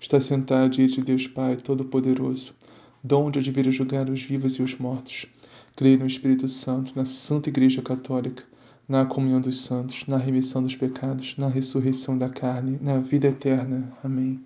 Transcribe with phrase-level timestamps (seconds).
[0.00, 2.54] está sentado diante de Deus Pai Todo-Poderoso,
[3.02, 5.26] donde de vir julgar os vivos e os mortos.
[5.76, 8.44] Creio no Espírito Santo, na Santa Igreja Católica,
[8.88, 13.92] na comunhão dos santos, na remissão dos pecados, na ressurreição da carne, na vida eterna.
[14.02, 14.40] Amém.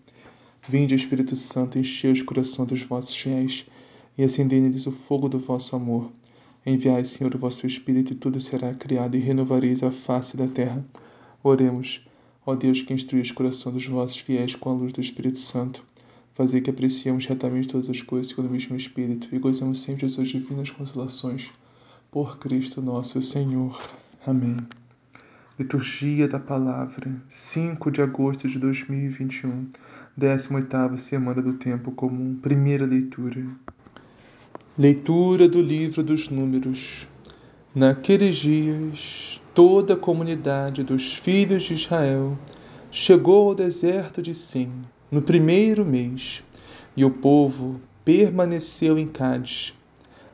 [0.69, 3.67] Vinde, Espírito Santo, enchei os corações dos vossos fiéis
[4.17, 6.11] e acendei neles o fogo do vosso amor.
[6.65, 10.85] Enviai, Senhor, o vosso Espírito, e tudo será criado, e renovareis a face da terra.
[11.43, 12.07] Oremos.
[12.49, 15.85] Ó Deus que instrui os corações dos vossos fiéis com a luz do Espírito Santo,
[16.33, 20.13] fazei que apreciemos retamente todas as coisas segundo o mesmo Espírito e gozemos sempre de
[20.15, 21.51] suas divinas consolações.
[22.11, 23.79] Por Cristo nosso Senhor.
[24.27, 24.57] Amém.
[25.59, 29.69] Liturgia da Palavra, 5 de agosto de 2021,
[30.19, 33.47] 18ª Semana do Tempo Comum, primeira leitura.
[34.79, 37.07] Leitura do Livro dos Números.
[37.75, 42.39] Naqueles dias, toda a comunidade dos filhos de Israel
[42.93, 44.71] chegou ao deserto de Sim
[45.11, 46.45] no primeiro mês,
[46.97, 49.75] e o povo permaneceu em Cádiz.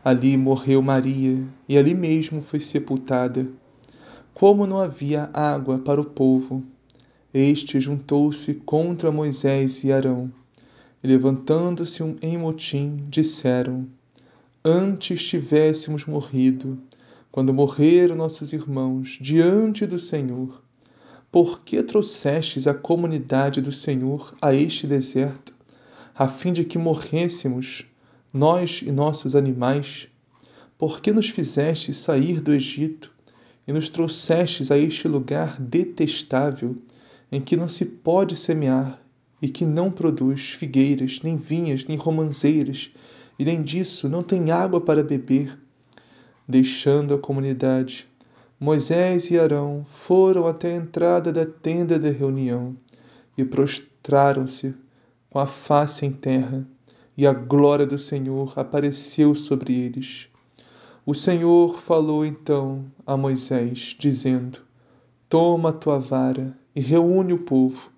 [0.05, 3.49] Ali morreu Maria, e ali mesmo foi sepultada.
[4.35, 6.63] Como não havia água para o povo,
[7.33, 10.31] este juntou-se contra Moisés e Arão,
[11.03, 13.87] e levantando-se em motim, disseram:
[14.63, 16.79] Antes tivéssemos morrido,
[17.35, 20.63] quando morreram nossos irmãos diante do Senhor,
[21.33, 25.53] por que trouxestes a comunidade do Senhor a este deserto,
[26.15, 27.85] a fim de que morrêssemos,
[28.33, 30.07] nós e nossos animais?
[30.79, 33.11] Por que nos fizestes sair do Egito
[33.67, 36.77] e nos trouxestes a este lugar detestável,
[37.33, 39.03] em que não se pode semear
[39.43, 42.95] e que não produz figueiras, nem vinhas, nem romanzeiras,
[43.37, 45.64] e nem disso não tem água para beber?
[46.47, 48.07] Deixando a comunidade,
[48.61, 52.77] Moisés e Arão foram até a entrada da tenda da reunião
[53.37, 54.75] e prostraram-se
[55.31, 56.67] com a face em terra,
[57.17, 60.29] e a glória do Senhor apareceu sobre eles.
[61.07, 64.59] O Senhor falou então a Moisés, dizendo:
[65.29, 67.91] Toma a tua vara e reúne o povo,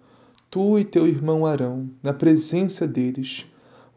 [0.48, 3.44] tu e teu irmão Arão, na presença deles.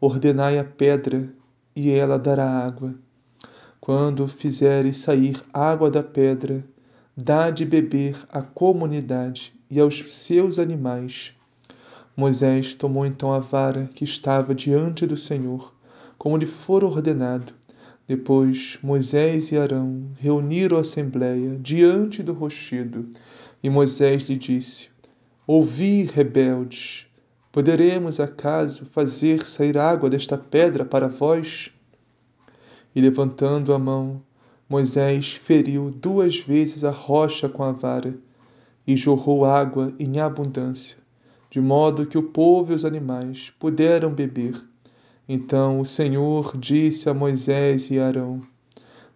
[0.00, 1.32] Ordenai a pedra,
[1.74, 2.94] e ela dará água.
[3.92, 6.64] Quando fizeres sair água da pedra,
[7.16, 11.32] dá de beber à comunidade e aos seus animais.
[12.16, 15.74] Moisés tomou então a vara que estava diante do Senhor,
[16.16, 17.52] como lhe fora ordenado.
[18.06, 23.08] Depois Moisés e Arão reuniram a assembleia diante do rochedo,
[23.60, 24.90] e Moisés lhe disse:
[25.44, 27.06] Ouvi, rebeldes,
[27.50, 31.72] poderemos acaso fazer sair água desta pedra para vós?
[32.94, 34.20] E levantando a mão,
[34.68, 38.14] Moisés feriu duas vezes a rocha com a vara
[38.86, 40.98] e jorrou água em abundância,
[41.50, 44.60] de modo que o povo e os animais puderam beber.
[45.28, 48.40] Então o Senhor disse a Moisés e Arão: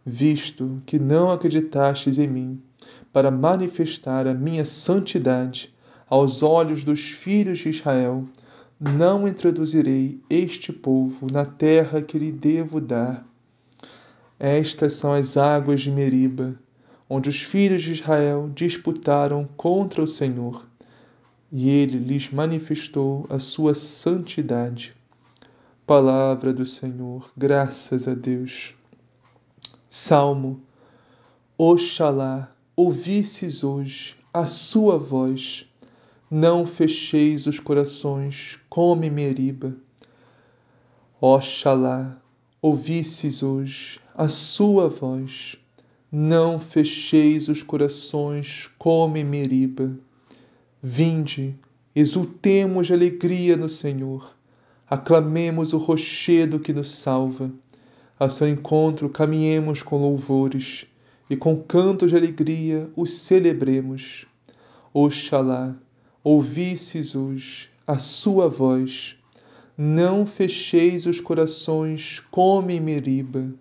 [0.07, 2.63] Visto que não acreditastes em mim,
[3.13, 5.75] para manifestar a minha santidade
[6.09, 8.25] aos olhos dos filhos de Israel,
[8.79, 13.27] não introduzirei este povo na terra que lhe devo dar
[14.39, 16.59] estas são as águas de Meriba,
[17.09, 20.67] onde os filhos de Israel disputaram contra o Senhor,
[21.53, 24.95] e ele lhes manifestou a sua santidade.
[25.87, 28.75] Palavra do Senhor, graças a Deus.
[29.89, 30.61] Salmo.
[31.57, 35.71] Oxalá ouvisses hoje a sua voz,
[36.29, 39.77] não fecheis os corações como em Meriba.
[41.21, 42.21] Oxalá
[42.67, 45.55] ouvisses hoje a sua voz.
[46.11, 49.95] Não fecheis os corações como em Meriba.
[50.83, 51.55] Vinde,
[51.95, 54.35] exultemos de alegria no Senhor.
[54.89, 57.53] Aclamemos o rochedo que nos salva.
[58.19, 60.87] A seu encontro caminhemos com louvores
[61.29, 64.25] e com cantos de alegria o celebremos.
[64.91, 65.77] Oxalá
[66.23, 69.19] ouvisses hoje a sua voz.
[69.77, 73.53] Não fecheis os corações como em Meriba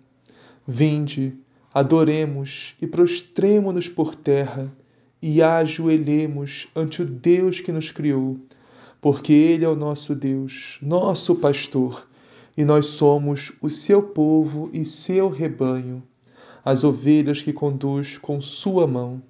[0.64, 1.34] Vinde,
[1.74, 4.72] adoremos e prostremo-nos por terra
[5.20, 8.38] e ajoelhemos ante o Deus que nos criou,
[9.00, 12.06] porque Ele é o nosso Deus, nosso pastor,
[12.56, 16.00] e nós somos o seu povo e seu rebanho,
[16.64, 19.20] as ovelhas que conduz com sua mão.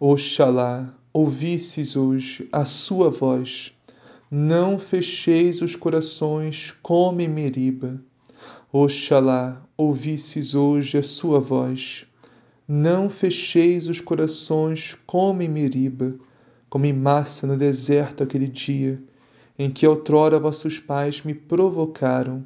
[0.00, 3.72] Oxalá ouvisses hoje a sua voz,
[4.32, 8.00] não fecheis os corações como em Meriba.
[8.72, 12.06] Oxalá ouvisses hoje a sua voz,
[12.68, 16.14] não fecheis os corações como em Meriba,
[16.68, 19.02] como em massa no deserto aquele dia,
[19.58, 22.44] em que outrora vossos pais me provocaram,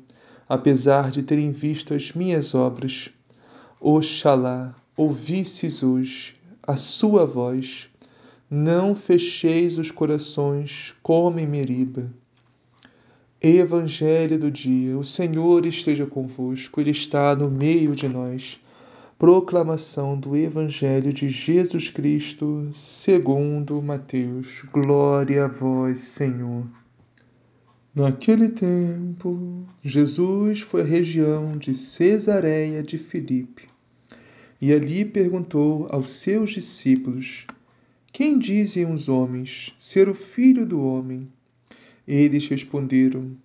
[0.48, 3.10] apesar de terem visto as minhas obras.
[3.78, 7.90] Oxalá ouvisses hoje a sua voz,
[8.54, 12.08] não fecheis os corações como em Meriba.
[13.42, 18.60] Evangelho do dia, o Senhor esteja convosco, Ele está no meio de nós.
[19.18, 24.62] Proclamação do Evangelho de Jesus Cristo, segundo Mateus.
[24.72, 26.64] Glória a vós, Senhor.
[27.92, 33.68] Naquele tempo, Jesus foi à região de Cesareia de Filipe
[34.60, 37.46] e ali perguntou aos seus discípulos:
[38.16, 41.26] Quem dizem os homens ser o filho do homem?
[42.06, 43.36] Eles responderam: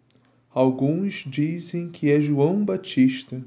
[0.52, 3.44] Alguns dizem que é João Batista,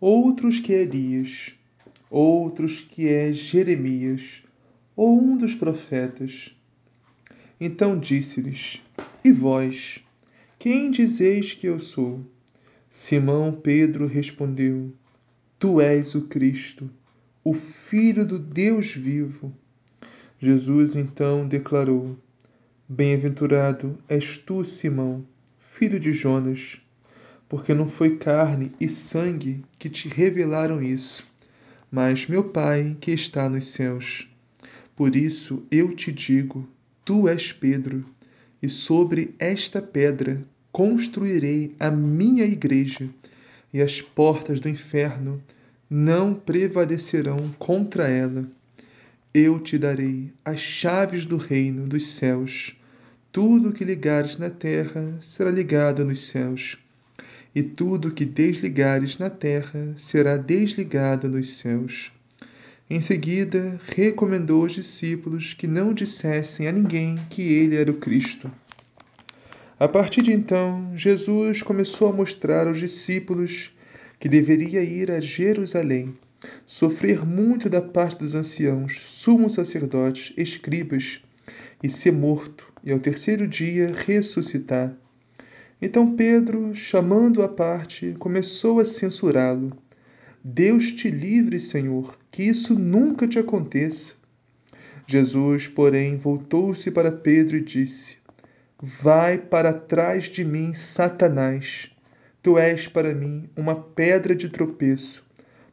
[0.00, 1.54] outros que é Elias,
[2.10, 4.42] outros que é Jeremias
[4.96, 6.52] ou um dos profetas.
[7.60, 8.82] Então disse-lhes:
[9.22, 10.00] E vós?
[10.58, 12.26] Quem dizeis que eu sou?
[12.90, 14.92] Simão Pedro respondeu:
[15.60, 16.90] Tu és o Cristo,
[17.44, 19.54] o Filho do Deus vivo.
[20.42, 22.16] Jesus então declarou:
[22.88, 25.22] Bem-aventurado és tu, Simão,
[25.58, 26.80] filho de Jonas,
[27.46, 31.26] porque não foi carne e sangue que te revelaram isso,
[31.92, 34.30] mas meu Pai que está nos céus.
[34.96, 36.66] Por isso eu te digo:
[37.04, 38.06] Tu és Pedro
[38.62, 43.10] e sobre esta pedra construirei a minha igreja,
[43.74, 45.42] e as portas do inferno
[45.88, 48.46] não prevalecerão contra ela.
[49.32, 52.76] Eu te darei as chaves do reino dos céus.
[53.30, 56.76] Tudo que ligares na terra será ligado nos céus,
[57.54, 62.10] e tudo que desligares na terra será desligado nos céus.
[62.90, 68.50] Em seguida, recomendou aos discípulos que não dissessem a ninguém que ele era o Cristo.
[69.78, 73.70] A partir de então, Jesus começou a mostrar aos discípulos
[74.18, 76.16] que deveria ir a Jerusalém,
[76.64, 81.22] sofrer muito da parte dos anciãos, sumos sacerdotes, escribas,
[81.82, 84.94] e ser morto, e ao terceiro dia ressuscitar.
[85.80, 89.76] Então Pedro, chamando-o à parte, começou a censurá-lo.
[90.42, 94.14] Deus te livre, Senhor, que isso nunca te aconteça.
[95.06, 98.18] Jesus, porém, voltou-se para Pedro e disse:
[98.80, 101.90] Vai para trás de mim, Satanás.
[102.42, 105.26] Tu és para mim uma pedra de tropeço,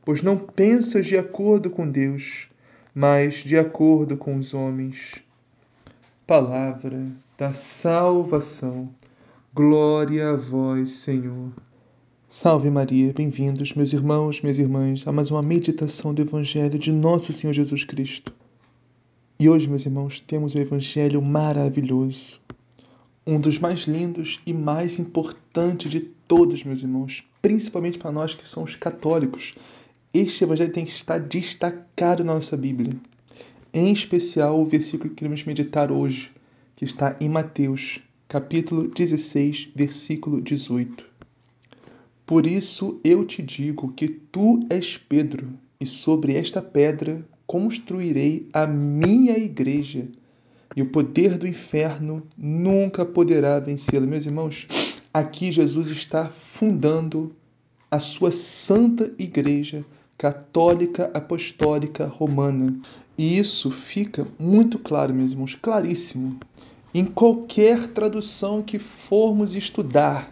[0.08, 2.48] pois não pensas de acordo com Deus,
[2.96, 5.22] mas de acordo com os homens.
[6.26, 7.08] Palavra
[7.38, 8.88] da salvação.
[9.54, 11.52] Glória a vós, Senhor.
[12.30, 17.34] Salve Maria, bem-vindos, meus irmãos, minhas irmãs, a mais uma meditação do Evangelho de Nosso
[17.34, 18.32] Senhor Jesus Cristo.
[19.38, 22.40] E hoje, meus irmãos, temos um Evangelho maravilhoso,
[23.26, 28.48] um dos mais lindos e mais importantes de todos, meus irmãos, principalmente para nós que
[28.48, 29.54] somos católicos.
[30.14, 32.96] Este Evangelho tem que estar destacado na nossa Bíblia.
[33.74, 36.32] Em especial o versículo que queremos meditar hoje,
[36.76, 41.06] que está em Mateus, capítulo 16, versículo 18.
[42.26, 45.50] Por isso eu te digo que tu és Pedro,
[45.80, 50.08] e sobre esta pedra construirei a minha igreja,
[50.76, 54.06] e o poder do inferno nunca poderá vencê-la.
[54.06, 54.68] Meus irmãos,
[55.14, 57.36] aqui Jesus está fundando
[57.90, 59.86] a sua santa igreja
[60.18, 62.76] católica apostólica romana.
[63.18, 66.40] E isso fica muito claro, meus irmãos, claríssimo.
[66.94, 70.32] Em qualquer tradução que formos estudar,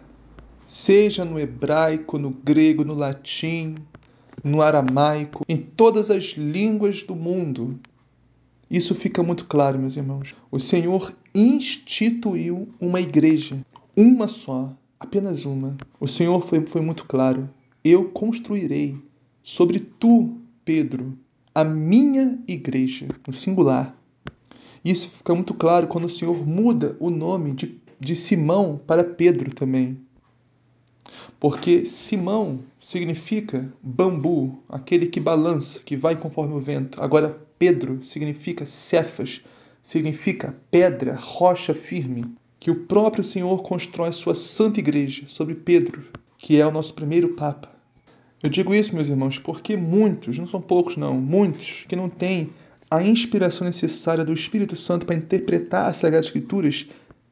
[0.64, 3.76] seja no hebraico, no grego, no latim,
[4.42, 7.78] no aramaico, em todas as línguas do mundo.
[8.70, 10.34] Isso fica muito claro, meus irmãos.
[10.50, 13.58] O Senhor instituiu uma igreja,
[13.96, 15.76] uma só, apenas uma.
[16.00, 17.48] O Senhor foi, foi muito claro.
[17.84, 18.96] Eu construirei
[19.42, 21.16] sobre tu, Pedro,
[21.54, 23.96] a minha igreja, no singular.
[24.84, 29.54] Isso fica muito claro quando o Senhor muda o nome de, de Simão para Pedro
[29.54, 29.98] também.
[31.38, 37.02] Porque Simão significa bambu, aquele que balança, que vai conforme o vento.
[37.02, 39.44] Agora, Pedro significa cefas,
[39.82, 42.24] significa pedra, rocha firme,
[42.66, 46.02] que o próprio Senhor constrói sua santa igreja sobre Pedro,
[46.36, 47.70] que é o nosso primeiro Papa.
[48.42, 52.50] Eu digo isso, meus irmãos, porque muitos, não são poucos não, muitos que não têm
[52.90, 56.88] a inspiração necessária do Espírito Santo para interpretar as Sagradas Escrituras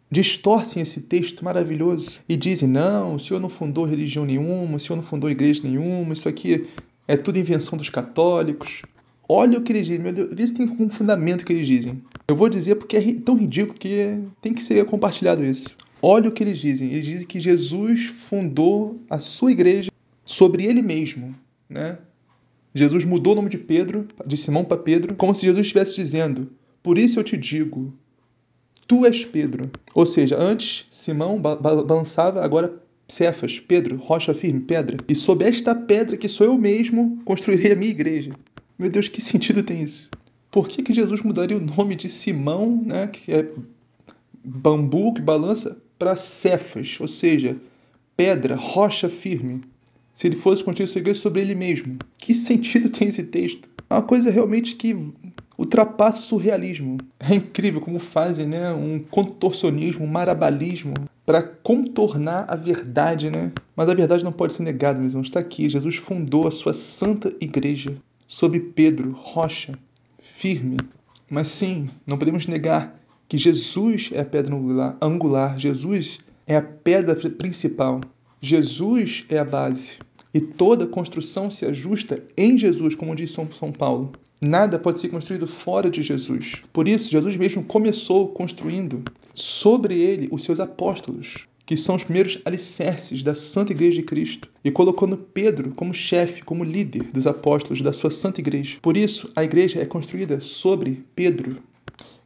[0.09, 4.95] distorcem esse texto maravilhoso e dizem: não, o senhor não fundou religião nenhuma, o senhor
[4.95, 6.69] não fundou igreja nenhuma, isso aqui
[7.09, 8.83] é tudo invenção dos católicos.
[9.29, 12.03] Olha o que eles dizem, meu Deus, vê se tem um fundamento que eles dizem.
[12.29, 15.77] Eu vou dizer porque é tão ridículo que tem que ser compartilhado isso.
[16.03, 16.91] Olha o que eles dizem.
[16.91, 19.91] Eles dizem que Jesus fundou a sua igreja
[20.25, 21.35] sobre ele mesmo,
[21.69, 21.99] né?
[22.75, 26.51] Jesus mudou o nome de Pedro, de Simão para Pedro, como se Jesus estivesse dizendo:
[26.83, 27.95] Por isso eu te digo,
[28.87, 29.71] tu és Pedro.
[29.95, 32.75] Ou seja, antes Simão balançava, agora
[33.09, 34.97] Cefas, Pedro, rocha firme, pedra.
[35.09, 38.33] E sob esta pedra que sou eu mesmo, construirei a minha igreja.
[38.79, 40.11] Meu Deus, que sentido tem isso?
[40.51, 43.49] Por que, que Jesus mudaria o nome de Simão, né, que é
[44.45, 47.57] bambu que balança, para Cefas, ou seja,
[48.17, 49.63] pedra, rocha firme?
[50.13, 51.99] Se ele fosse sua igreja sobre ele mesmo.
[52.19, 53.69] Que sentido tem esse texto?
[53.91, 54.97] É uma coisa realmente que
[55.57, 56.99] ultrapassa o surrealismo.
[57.19, 63.51] É incrível como fazem né, um contorcionismo, um marabalismo para contornar a verdade, né?
[63.75, 65.27] Mas a verdade não pode ser negada, meus irmãos.
[65.27, 65.69] Está aqui.
[65.69, 67.97] Jesus fundou a sua santa igreja
[68.35, 69.79] sob Pedro, rocha,
[70.19, 70.77] firme.
[71.31, 74.57] Mas sim, não podemos negar que Jesus é a pedra
[75.01, 75.57] angular.
[75.57, 78.01] Jesus é a pedra principal.
[78.41, 79.99] Jesus é a base.
[80.35, 84.11] E toda construção se ajusta em Jesus, como diz São, São Paulo.
[84.41, 86.61] Nada pode ser construído fora de Jesus.
[86.73, 92.39] Por isso, Jesus mesmo começou construindo sobre ele os seus apóstolos, que são os primeiros
[92.45, 97.81] alicerces da Santa Igreja de Cristo, e colocando Pedro como chefe, como líder dos apóstolos
[97.81, 98.79] da sua Santa Igreja.
[98.83, 101.57] Por isso, a igreja é construída sobre Pedro.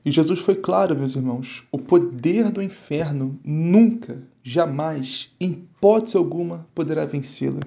[0.05, 6.67] E Jesus foi claro, meus irmãos: o poder do inferno nunca, jamais, em hipótese alguma,
[6.75, 7.61] poderá vencê-la.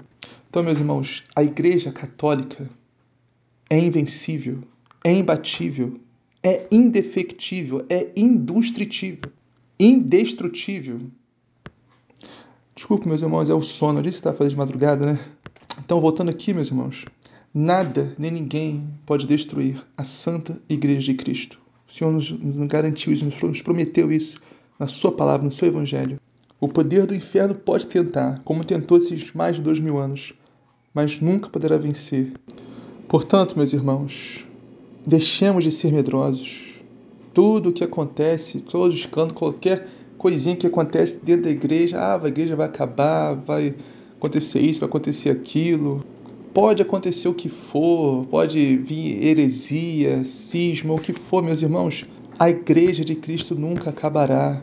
[0.50, 2.70] Então, meus irmãos, a Igreja Católica
[3.70, 4.60] é invencível,
[5.04, 6.00] é imbatível,
[6.44, 9.32] é indefectível, é indestrutível,
[9.80, 11.00] indestrutível.
[12.82, 14.00] Desculpe, meus irmãos, é o sono.
[14.00, 15.20] Eu disse que estava fazendo de madrugada, né?
[15.86, 17.06] Então, voltando aqui, meus irmãos,
[17.54, 21.62] nada nem ninguém pode destruir a Santa Igreja de Cristo.
[21.88, 24.42] O Senhor nos, nos garantiu isso, nos prometeu isso
[24.80, 26.20] na Sua palavra, no Seu Evangelho.
[26.60, 30.34] O poder do inferno pode tentar, como tentou esses mais de dois mil anos,
[30.92, 32.34] mas nunca poderá vencer
[33.08, 34.44] Portanto, meus irmãos,
[35.06, 36.82] deixemos de ser medrosos.
[37.32, 39.88] Tudo o que acontece, todo escândalo, qualquer
[40.22, 43.74] coisinha que acontece dentro da igreja, ah, a igreja vai acabar, vai
[44.16, 46.06] acontecer isso, vai acontecer aquilo.
[46.54, 52.06] Pode acontecer o que for, pode vir heresia, cisma, o que for, meus irmãos.
[52.38, 54.62] A igreja de Cristo nunca acabará.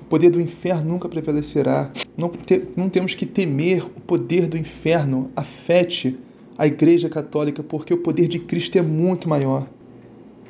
[0.00, 1.92] O poder do inferno nunca prevalecerá.
[2.16, 6.16] Não, te, não temos que temer o poder do inferno afete
[6.56, 9.66] a Igreja Católica, porque o poder de Cristo é muito maior.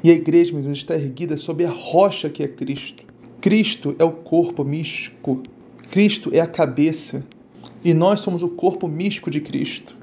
[0.02, 3.13] E a igreja, meus irmãos, está erguida sobre a rocha que é Cristo.
[3.44, 5.42] Cristo é o corpo místico.
[5.90, 7.22] Cristo é a cabeça.
[7.84, 9.94] E nós somos o corpo místico de Cristo.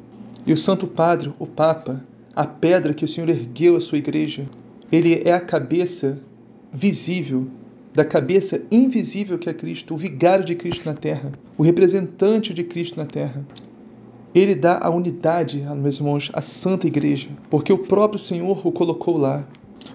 [0.46, 2.06] E o Santo Padre, o Papa,
[2.36, 4.48] a pedra que o Senhor ergueu a sua igreja,
[4.92, 6.22] ele é a cabeça
[6.72, 7.48] visível
[7.96, 12.64] da cabeça invisível que é Cristo, o vigário de Cristo na terra, o representante de
[12.64, 13.44] Cristo na terra.
[14.36, 19.18] Ele dá a unidade, meus irmãos, à Santa Igreja, porque o próprio Senhor o colocou
[19.18, 19.48] lá.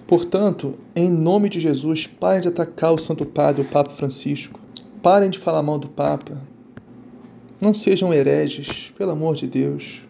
[0.07, 4.59] Portanto, em nome de Jesus, parem de atacar o Santo Padre, o Papa Francisco.
[5.01, 6.41] Parem de falar mal do Papa.
[7.59, 10.01] Não sejam hereges, pelo amor de Deus.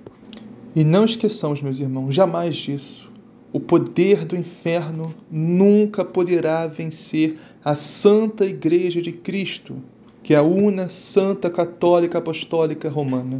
[0.75, 3.11] E não esqueçamos, meus irmãos, jamais disso.
[3.51, 9.77] O poder do inferno nunca poderá vencer a Santa Igreja de Cristo,
[10.21, 13.39] que é a una Santa Católica Apostólica Romana.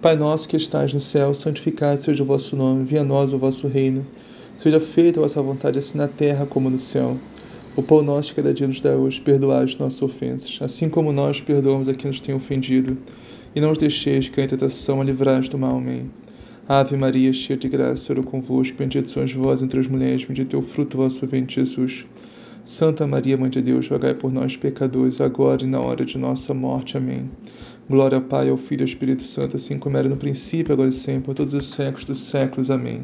[0.00, 3.38] Pai nosso que estais no céu, santificado seja o vosso nome, venha a nós o
[3.38, 4.06] vosso reino.
[4.58, 7.16] Seja feita a vossa vontade, assim na terra como no céu.
[7.76, 11.40] O pão nosso cada dia nos dá hoje, perdoai as nossas ofensas, assim como nós
[11.40, 12.98] perdoamos a quem nos tem ofendido.
[13.54, 15.76] E não os deixeis cair em tentação, a livrai do mal.
[15.76, 16.10] Amém.
[16.68, 20.56] Ave Maria, cheia de graça, Senhor é convosco, bendita sois vós entre as mulheres, bendito
[20.56, 22.04] é o fruto do vosso ventre, Jesus.
[22.64, 26.52] Santa Maria, Mãe de Deus, rogai por nós, pecadores, agora e na hora de nossa
[26.52, 26.96] morte.
[26.96, 27.30] Amém.
[27.88, 30.88] Glória ao Pai, ao Filho e ao Espírito Santo, assim como era no princípio, agora
[30.88, 32.72] e sempre, por todos os séculos dos séculos.
[32.72, 33.02] Amém.